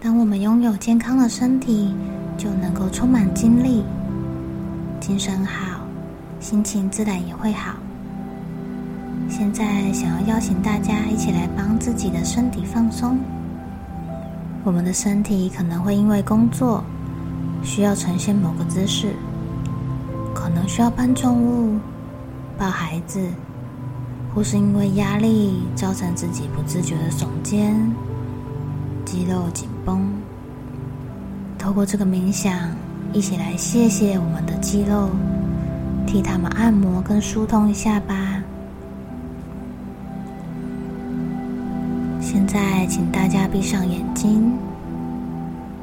[0.00, 1.92] 当我们拥有健康的身体，
[2.36, 3.82] 就能够充满精力，
[5.00, 5.80] 精神好，
[6.38, 7.74] 心情自然也会好。
[9.28, 13.18] 现在想要邀请大家一起来帮自己的身体放松。
[14.62, 16.84] 我们的身体可能会因为工作
[17.64, 19.16] 需要呈现某个姿势，
[20.32, 21.76] 可能需要搬重物、
[22.56, 23.20] 抱孩子，
[24.32, 27.74] 或是因为压力造成自己不自觉的耸肩、
[29.04, 30.06] 肌肉紧绷。
[31.58, 32.52] 透过这个冥想，
[33.14, 35.08] 一起来谢谢我们的肌肉，
[36.06, 38.14] 替他们按摩跟疏通一下吧。
[42.20, 44.52] 现在，请大家闭上眼睛，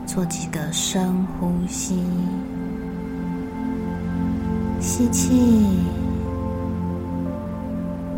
[0.06, 2.04] 做几个深呼吸。
[4.80, 5.80] 吸气，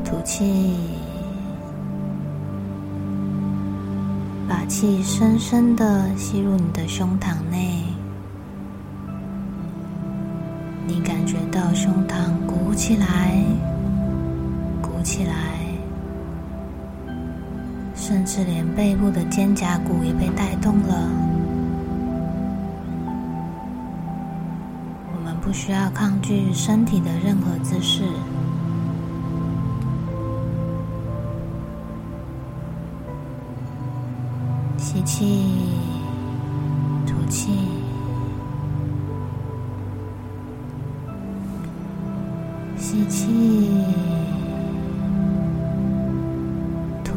[0.04, 0.76] 吐气，
[4.68, 7.84] 气深深的吸入你的胸膛内。
[10.86, 12.16] 你感觉到胸膛
[12.46, 13.42] 鼓起来，
[14.82, 15.34] 鼓起来。
[17.96, 21.10] 甚至连背部的肩胛骨也被带动了。
[25.14, 28.04] 我们不需要抗拒身体的任何姿势。
[35.08, 35.40] 气，
[37.06, 37.50] 吐气，
[42.78, 43.26] 吸气。
[47.06, 47.14] 吐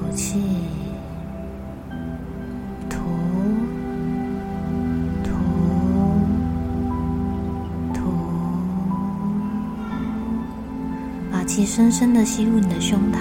[11.46, 13.18] 气深深的吸入你的胸膛，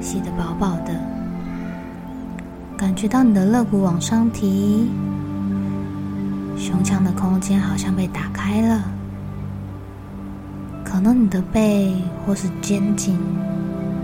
[0.00, 0.98] 吸得饱饱的，
[2.82, 4.88] 感觉到你的肋骨往上提，
[6.56, 8.82] 胸腔的空间好像被打开了。
[10.82, 11.94] 可能你的背
[12.26, 13.16] 或是肩颈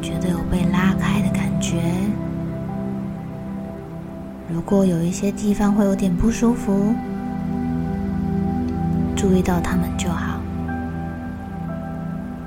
[0.00, 1.82] 觉得有被拉开的感觉，
[4.48, 6.94] 如果有一些地方会有点不舒服，
[9.16, 10.38] 注意到它们就好。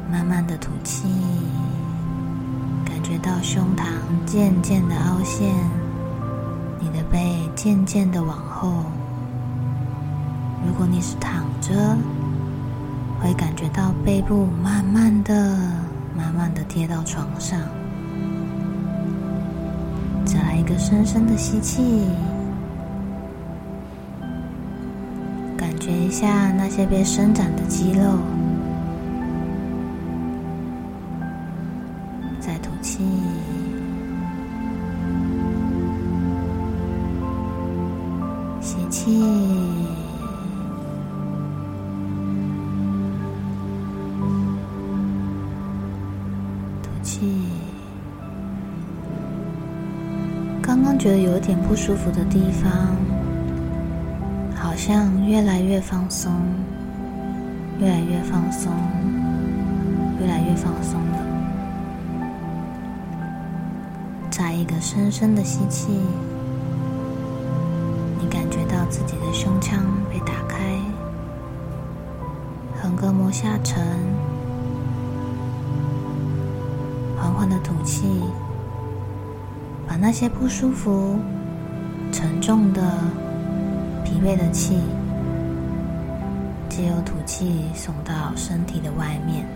[0.09, 1.09] 慢慢的吐气，
[2.85, 3.83] 感觉到胸膛
[4.25, 5.53] 渐渐的凹陷，
[6.81, 8.83] 你的背渐渐的往后。
[10.65, 11.95] 如果你是躺着，
[13.21, 15.57] 会感觉到背部慢慢的、
[16.17, 17.59] 慢慢的贴到床上。
[20.25, 22.05] 再来一个深深的吸气，
[25.57, 28.17] 感觉一下那些被伸展的肌肉。
[38.61, 39.19] 吸气，
[46.83, 47.43] 吐气。
[50.61, 52.95] 刚刚觉得有点不舒服的地方，
[54.55, 56.31] 好像越来越放松，
[57.79, 58.71] 越来越放松，
[60.19, 61.17] 越来越放松了。
[64.29, 65.87] 再一个深深的吸气。
[68.91, 69.79] 自己的胸腔
[70.11, 70.77] 被打开，
[72.81, 73.81] 横膈膜下沉，
[77.17, 78.05] 缓缓的吐气，
[79.87, 81.17] 把那些不舒服、
[82.11, 82.81] 沉重的、
[84.03, 84.77] 疲惫的气，
[86.67, 89.47] 借由吐气送到身体的外面。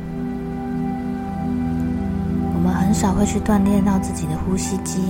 [2.54, 5.02] 我们很少会去锻炼到自己的呼吸机，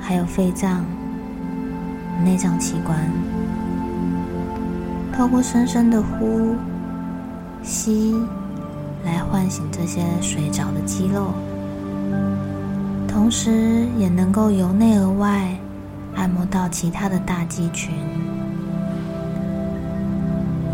[0.00, 0.84] 还有肺脏。
[2.24, 2.98] 内脏器官，
[5.12, 6.54] 透过深深的呼
[7.62, 8.14] 吸
[9.04, 11.32] 来唤醒这些睡着的肌肉，
[13.08, 15.48] 同时也能够由内而外
[16.14, 17.94] 按摩到其他的大肌群。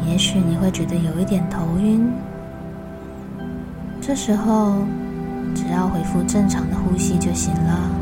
[0.06, 2.10] 也许你会觉得有一点头晕，
[4.00, 4.76] 这时候
[5.54, 7.97] 只要恢复正常的呼吸就行了。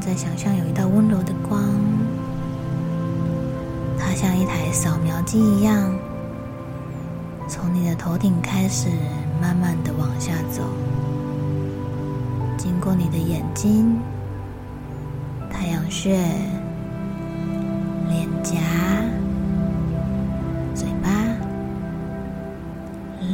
[0.00, 1.62] 在想象有一道温柔的光，
[3.98, 5.92] 它像一台扫描机一样，
[7.46, 8.88] 从你的头顶开始，
[9.40, 10.62] 慢慢的往下走，
[12.56, 13.98] 经过你的眼睛、
[15.50, 16.16] 太阳穴、
[18.08, 18.56] 脸颊、
[20.74, 21.10] 嘴巴，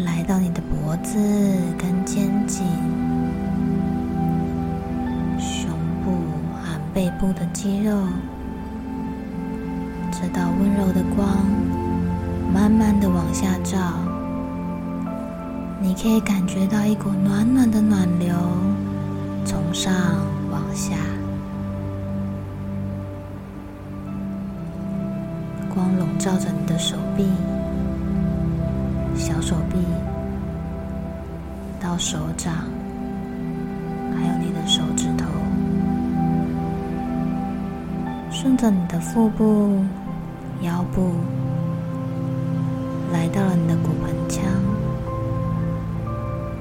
[0.05, 1.17] 来到你的脖子
[1.79, 3.06] 跟肩颈。
[6.97, 7.95] 背部的肌肉，
[10.11, 11.29] 这道温柔的光
[12.51, 13.79] 慢慢的往下照，
[15.79, 18.35] 你可以感觉到一股暖暖的暖流
[19.45, 19.93] 从上
[20.51, 20.97] 往下，
[25.75, 27.27] 光笼罩着你的手臂、
[29.15, 29.77] 小手臂
[31.79, 32.55] 到手掌，
[34.15, 35.27] 还有你的手指头。
[38.39, 39.83] 顺着你的腹部、
[40.61, 41.13] 腰部，
[43.11, 44.45] 来到了你的骨盆腔、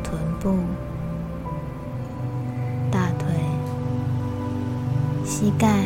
[0.01, 0.55] 臀部、
[2.89, 3.27] 大腿、
[5.25, 5.83] 膝盖、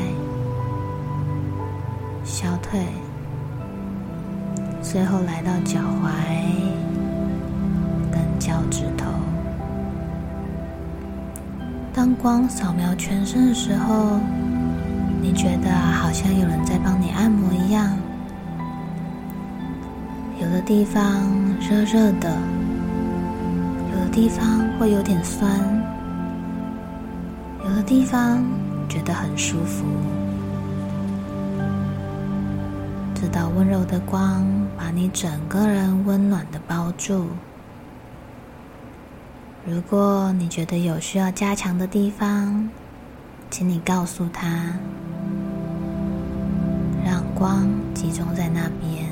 [2.23, 2.79] 小腿，
[4.83, 6.11] 最后来到脚踝
[8.11, 9.05] 跟脚趾头。
[11.95, 14.19] 当光扫描全身的时候，
[15.31, 17.95] 你觉得好像有人在帮你按摩一样，
[20.41, 21.21] 有的地方
[21.59, 22.35] 热热的，
[23.93, 25.47] 有的地方会有点酸，
[27.63, 28.43] 有的地方
[28.89, 29.85] 觉得很舒服。
[33.13, 34.43] 这道温柔的光
[34.75, 37.27] 把你整个人温暖的包住。
[39.63, 42.67] 如果你觉得有需要加强的地方，
[43.51, 44.73] 请你告诉他。
[47.39, 49.07] 光集中在那边，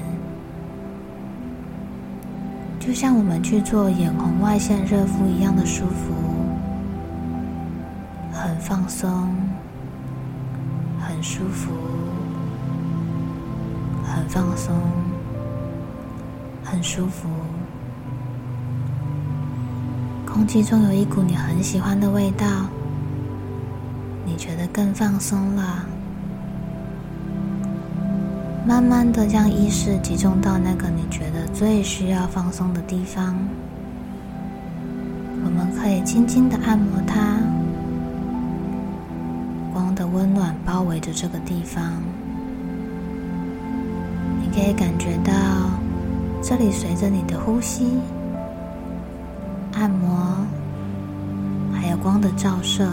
[2.77, 6.13] 就像我们去做眼红外线热敷一样的舒服，
[8.33, 9.33] 很放松，
[10.99, 11.71] 很舒服，
[14.03, 14.75] 很放松，
[16.65, 17.29] 很舒服。
[20.25, 22.45] 空气中有一股你很喜欢的味道，
[24.25, 25.85] 你觉得更放松了。
[28.67, 33.33] 慢慢的将意识集中到那个你觉得最需要放松的地方，
[35.45, 37.37] 我们可以轻轻的按摩它，
[39.71, 41.81] 光的温暖包围着这个地方，
[44.41, 45.31] 你可以感觉到
[46.43, 47.97] 这里随着你的呼吸、
[49.75, 50.45] 按摩，
[51.73, 52.85] 还有光的照射，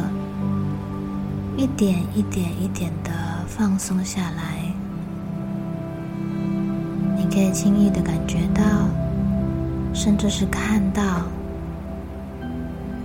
[1.56, 3.10] 一点一点一点的
[3.48, 4.53] 放松下来。
[7.34, 8.62] 可以轻易的感觉到，
[9.92, 11.02] 甚至是看到，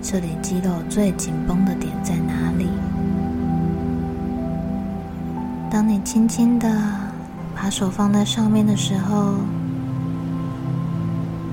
[0.00, 2.68] 这里肌肉最紧绷的点在哪里。
[5.68, 6.70] 当你轻轻的
[7.56, 9.34] 把手放在上面的时候，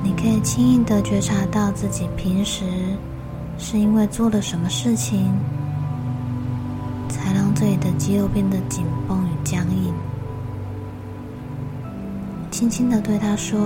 [0.03, 2.63] 你可以轻易的觉察到自己平时
[3.57, 5.33] 是因为做了什么事情，
[7.09, 9.91] 才让这里的肌肉变得紧绷与僵硬。
[12.57, 13.59] 轻轻的对他说：“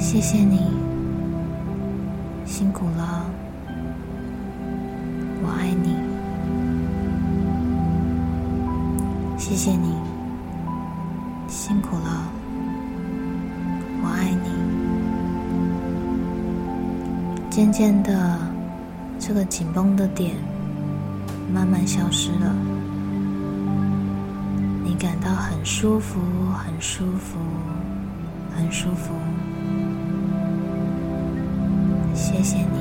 [0.00, 0.58] 谢谢你，
[2.46, 3.26] 辛苦了，
[5.42, 5.94] 我爱你。
[9.36, 9.94] 谢谢你，
[11.46, 12.22] 辛苦了，
[14.02, 14.48] 我爱你。”
[17.52, 18.38] 渐渐的，
[19.18, 20.34] 这个紧绷的点
[21.52, 22.79] 慢慢消失了。
[24.90, 26.18] 你感到很舒服，
[26.52, 27.38] 很舒服，
[28.56, 29.14] 很舒服。
[32.12, 32.78] 谢谢你，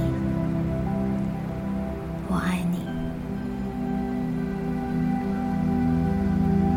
[2.28, 2.80] 我爱你。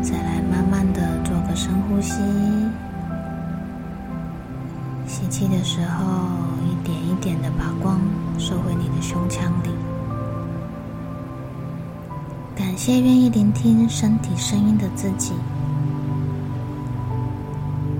[0.03, 2.21] 再来，慢慢的做个深呼吸。
[5.07, 6.05] 吸气的时候，
[6.63, 7.99] 一点一点的把光
[8.37, 9.71] 收回你的胸腔里。
[12.55, 15.33] 感谢愿意聆听身体声音的自己。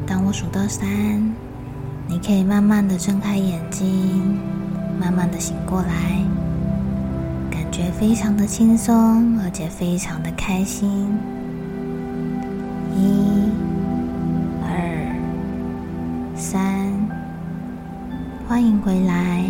[0.05, 0.87] 当我数到三
[2.07, 4.39] 你可以慢慢的睁开眼睛
[4.99, 6.21] 慢慢的醒过来。
[7.49, 11.07] 感觉非常的轻松而且非常的开心。
[12.95, 13.49] 一
[14.61, 15.15] 二
[16.35, 16.91] 三
[18.47, 19.43] 欢迎回来。